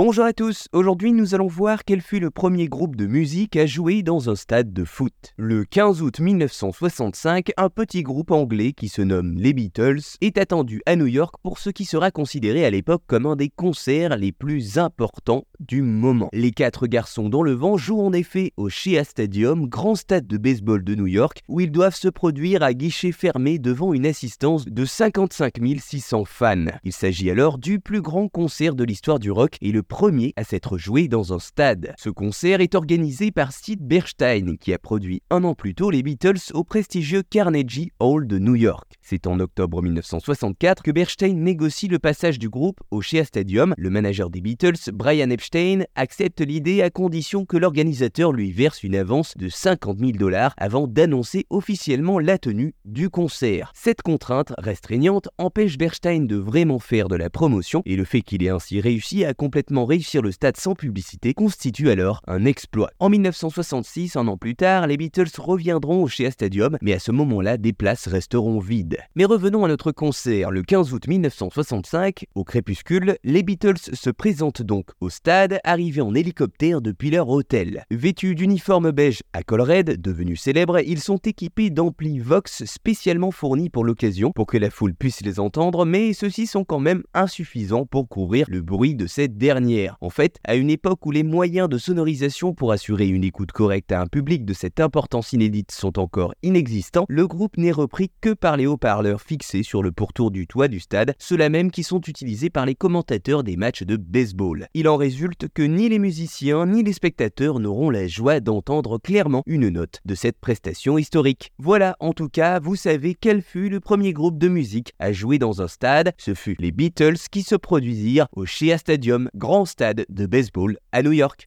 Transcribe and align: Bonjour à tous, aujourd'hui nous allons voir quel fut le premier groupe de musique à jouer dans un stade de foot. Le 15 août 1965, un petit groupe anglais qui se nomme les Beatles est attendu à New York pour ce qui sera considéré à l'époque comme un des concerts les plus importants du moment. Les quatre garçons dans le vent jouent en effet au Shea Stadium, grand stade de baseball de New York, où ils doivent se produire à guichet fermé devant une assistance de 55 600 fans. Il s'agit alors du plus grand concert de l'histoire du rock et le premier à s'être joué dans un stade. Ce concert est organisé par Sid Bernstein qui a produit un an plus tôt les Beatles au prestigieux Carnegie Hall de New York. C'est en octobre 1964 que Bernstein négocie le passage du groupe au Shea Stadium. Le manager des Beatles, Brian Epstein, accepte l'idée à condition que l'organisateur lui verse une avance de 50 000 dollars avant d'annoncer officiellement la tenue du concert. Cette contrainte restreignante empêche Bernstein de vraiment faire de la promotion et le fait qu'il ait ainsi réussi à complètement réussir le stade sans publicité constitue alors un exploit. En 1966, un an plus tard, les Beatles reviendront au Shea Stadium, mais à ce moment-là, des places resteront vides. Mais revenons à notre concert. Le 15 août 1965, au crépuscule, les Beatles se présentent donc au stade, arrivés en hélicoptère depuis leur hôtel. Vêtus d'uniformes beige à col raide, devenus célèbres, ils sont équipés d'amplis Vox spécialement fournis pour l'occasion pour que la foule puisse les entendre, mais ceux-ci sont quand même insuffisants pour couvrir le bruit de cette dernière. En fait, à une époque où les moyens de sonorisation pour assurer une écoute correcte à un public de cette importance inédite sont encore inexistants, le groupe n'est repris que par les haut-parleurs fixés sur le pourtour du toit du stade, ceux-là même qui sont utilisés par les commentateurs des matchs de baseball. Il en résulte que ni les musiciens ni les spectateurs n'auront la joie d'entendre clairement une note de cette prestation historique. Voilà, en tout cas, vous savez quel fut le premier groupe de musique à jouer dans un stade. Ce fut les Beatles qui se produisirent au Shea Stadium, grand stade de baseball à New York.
Bonjour 0.00 0.26
à 0.26 0.32
tous, 0.32 0.68
aujourd'hui 0.72 1.10
nous 1.10 1.34
allons 1.34 1.48
voir 1.48 1.84
quel 1.84 2.02
fut 2.02 2.20
le 2.20 2.30
premier 2.30 2.68
groupe 2.68 2.94
de 2.94 3.06
musique 3.06 3.56
à 3.56 3.66
jouer 3.66 4.04
dans 4.04 4.30
un 4.30 4.36
stade 4.36 4.72
de 4.72 4.84
foot. 4.84 5.12
Le 5.36 5.64
15 5.64 6.02
août 6.02 6.20
1965, 6.20 7.50
un 7.56 7.68
petit 7.68 8.04
groupe 8.04 8.30
anglais 8.30 8.74
qui 8.74 8.88
se 8.88 9.02
nomme 9.02 9.34
les 9.36 9.52
Beatles 9.52 9.98
est 10.20 10.38
attendu 10.38 10.82
à 10.86 10.94
New 10.94 11.08
York 11.08 11.34
pour 11.42 11.58
ce 11.58 11.70
qui 11.70 11.84
sera 11.84 12.12
considéré 12.12 12.64
à 12.64 12.70
l'époque 12.70 13.02
comme 13.08 13.26
un 13.26 13.34
des 13.34 13.48
concerts 13.48 14.16
les 14.16 14.30
plus 14.30 14.78
importants 14.78 15.42
du 15.58 15.82
moment. 15.82 16.28
Les 16.32 16.52
quatre 16.52 16.86
garçons 16.86 17.28
dans 17.28 17.42
le 17.42 17.54
vent 17.54 17.76
jouent 17.76 18.02
en 18.02 18.12
effet 18.12 18.52
au 18.56 18.68
Shea 18.68 19.02
Stadium, 19.02 19.66
grand 19.66 19.96
stade 19.96 20.28
de 20.28 20.36
baseball 20.36 20.84
de 20.84 20.94
New 20.94 21.08
York, 21.08 21.42
où 21.48 21.58
ils 21.58 21.72
doivent 21.72 21.96
se 21.96 22.06
produire 22.06 22.62
à 22.62 22.72
guichet 22.72 23.10
fermé 23.10 23.58
devant 23.58 23.92
une 23.92 24.06
assistance 24.06 24.64
de 24.64 24.84
55 24.84 25.56
600 25.80 26.24
fans. 26.24 26.66
Il 26.84 26.92
s'agit 26.92 27.32
alors 27.32 27.58
du 27.58 27.80
plus 27.80 28.00
grand 28.00 28.28
concert 28.28 28.76
de 28.76 28.84
l'histoire 28.84 29.18
du 29.18 29.32
rock 29.32 29.56
et 29.60 29.72
le 29.72 29.82
premier 29.88 30.34
à 30.36 30.44
s'être 30.44 30.78
joué 30.78 31.08
dans 31.08 31.32
un 31.32 31.38
stade. 31.38 31.94
Ce 31.98 32.10
concert 32.10 32.60
est 32.60 32.74
organisé 32.74 33.32
par 33.32 33.52
Sid 33.52 33.80
Bernstein 33.80 34.56
qui 34.58 34.72
a 34.72 34.78
produit 34.78 35.22
un 35.30 35.42
an 35.44 35.54
plus 35.54 35.74
tôt 35.74 35.90
les 35.90 36.02
Beatles 36.02 36.52
au 36.52 36.62
prestigieux 36.62 37.22
Carnegie 37.22 37.90
Hall 37.98 38.26
de 38.26 38.38
New 38.38 38.54
York. 38.54 38.97
C'est 39.10 39.26
en 39.26 39.40
octobre 39.40 39.80
1964 39.80 40.82
que 40.82 40.90
Bernstein 40.90 41.42
négocie 41.42 41.88
le 41.88 41.98
passage 41.98 42.38
du 42.38 42.50
groupe 42.50 42.80
au 42.90 43.00
Shea 43.00 43.24
Stadium. 43.24 43.74
Le 43.78 43.88
manager 43.88 44.28
des 44.28 44.42
Beatles, 44.42 44.92
Brian 44.92 45.30
Epstein, 45.30 45.84
accepte 45.94 46.42
l'idée 46.42 46.82
à 46.82 46.90
condition 46.90 47.46
que 47.46 47.56
l'organisateur 47.56 48.32
lui 48.34 48.52
verse 48.52 48.84
une 48.84 48.94
avance 48.94 49.34
de 49.38 49.48
50 49.48 49.98
000 49.98 50.10
dollars 50.12 50.52
avant 50.58 50.86
d'annoncer 50.86 51.46
officiellement 51.48 52.18
la 52.18 52.36
tenue 52.36 52.74
du 52.84 53.08
concert. 53.08 53.72
Cette 53.74 54.02
contrainte 54.02 54.52
restreignante 54.58 55.30
empêche 55.38 55.78
Bernstein 55.78 56.26
de 56.26 56.36
vraiment 56.36 56.78
faire 56.78 57.08
de 57.08 57.16
la 57.16 57.30
promotion 57.30 57.80
et 57.86 57.96
le 57.96 58.04
fait 58.04 58.20
qu'il 58.20 58.42
ait 58.42 58.50
ainsi 58.50 58.78
réussi 58.78 59.24
à 59.24 59.32
complètement 59.32 59.86
réussir 59.86 60.20
le 60.20 60.32
stade 60.32 60.58
sans 60.58 60.74
publicité 60.74 61.32
constitue 61.32 61.88
alors 61.88 62.20
un 62.26 62.44
exploit. 62.44 62.90
En 62.98 63.08
1966, 63.08 64.16
un 64.16 64.28
an 64.28 64.36
plus 64.36 64.54
tard, 64.54 64.86
les 64.86 64.98
Beatles 64.98 65.30
reviendront 65.38 66.02
au 66.02 66.08
Shea 66.08 66.30
Stadium, 66.30 66.76
mais 66.82 66.92
à 66.92 66.98
ce 66.98 67.10
moment-là, 67.10 67.56
des 67.56 67.72
places 67.72 68.06
resteront 68.06 68.58
vides. 68.58 68.97
Mais 69.14 69.24
revenons 69.24 69.64
à 69.64 69.68
notre 69.68 69.92
concert. 69.92 70.50
Le 70.50 70.62
15 70.62 70.92
août 70.92 71.06
1965, 71.06 72.26
au 72.34 72.44
crépuscule, 72.44 73.16
les 73.24 73.42
Beatles 73.42 73.78
se 73.92 74.10
présentent 74.10 74.62
donc 74.62 74.90
au 75.00 75.10
stade, 75.10 75.58
arrivés 75.64 76.00
en 76.00 76.14
hélicoptère 76.14 76.80
depuis 76.80 77.10
leur 77.10 77.28
hôtel. 77.28 77.84
Vêtus 77.90 78.34
d'uniformes 78.34 78.90
beige 78.90 79.22
à 79.32 79.42
col 79.42 79.60
raide, 79.60 80.00
devenus 80.00 80.40
célèbres, 80.40 80.80
ils 80.80 81.00
sont 81.00 81.18
équipés 81.18 81.70
d'amplis 81.70 82.18
Vox 82.18 82.64
spécialement 82.64 83.30
fournis 83.30 83.70
pour 83.70 83.84
l'occasion 83.84 84.32
pour 84.32 84.46
que 84.46 84.58
la 84.58 84.70
foule 84.70 84.94
puisse 84.94 85.20
les 85.22 85.40
entendre, 85.40 85.84
mais 85.84 86.12
ceux-ci 86.12 86.46
sont 86.46 86.64
quand 86.64 86.80
même 86.80 87.02
insuffisants 87.14 87.86
pour 87.86 88.08
couvrir 88.08 88.46
le 88.48 88.60
bruit 88.60 88.94
de 88.94 89.06
cette 89.06 89.36
dernière. 89.36 89.96
En 90.00 90.10
fait, 90.10 90.38
à 90.44 90.54
une 90.54 90.70
époque 90.70 91.04
où 91.06 91.10
les 91.10 91.22
moyens 91.22 91.68
de 91.68 91.78
sonorisation 91.78 92.54
pour 92.54 92.72
assurer 92.72 93.08
une 93.08 93.24
écoute 93.24 93.52
correcte 93.52 93.92
à 93.92 94.00
un 94.00 94.06
public 94.06 94.44
de 94.44 94.54
cette 94.54 94.80
importance 94.80 95.32
inédite 95.32 95.72
sont 95.72 95.98
encore 95.98 96.34
inexistants, 96.42 97.06
le 97.08 97.26
groupe 97.26 97.56
n'est 97.56 97.72
repris 97.72 98.10
que 98.20 98.32
par 98.32 98.56
les 98.56 98.66
haut-parleurs 98.88 99.20
fixés 99.20 99.62
sur 99.62 99.82
le 99.82 99.92
pourtour 99.92 100.30
du 100.30 100.46
toit 100.46 100.66
du 100.66 100.80
stade, 100.80 101.14
ceux-là 101.18 101.50
même 101.50 101.70
qui 101.70 101.82
sont 101.82 102.00
utilisés 102.00 102.48
par 102.48 102.64
les 102.64 102.74
commentateurs 102.74 103.44
des 103.44 103.58
matchs 103.58 103.82
de 103.82 103.96
baseball. 103.96 104.66
Il 104.72 104.88
en 104.88 104.96
résulte 104.96 105.46
que 105.52 105.60
ni 105.60 105.90
les 105.90 105.98
musiciens 105.98 106.64
ni 106.64 106.82
les 106.82 106.94
spectateurs 106.94 107.60
n'auront 107.60 107.90
la 107.90 108.06
joie 108.06 108.40
d'entendre 108.40 108.96
clairement 108.96 109.42
une 109.44 109.68
note 109.68 110.00
de 110.06 110.14
cette 110.14 110.38
prestation 110.38 110.96
historique. 110.96 111.52
Voilà, 111.58 111.96
en 112.00 112.14
tout 112.14 112.30
cas, 112.30 112.60
vous 112.60 112.76
savez 112.76 113.14
quel 113.14 113.42
fut 113.42 113.68
le 113.68 113.80
premier 113.80 114.14
groupe 114.14 114.38
de 114.38 114.48
musique 114.48 114.94
à 114.98 115.12
jouer 115.12 115.38
dans 115.38 115.60
un 115.60 115.68
stade. 115.68 116.14
Ce 116.16 116.32
fut 116.32 116.56
les 116.58 116.72
Beatles 116.72 117.18
qui 117.30 117.42
se 117.42 117.56
produisirent 117.56 118.28
au 118.32 118.46
Shea 118.46 118.78
Stadium, 118.78 119.28
grand 119.34 119.66
stade 119.66 120.06
de 120.08 120.24
baseball 120.24 120.78
à 120.92 121.02
New 121.02 121.12
York. 121.12 121.46